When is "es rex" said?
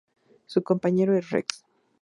1.15-1.63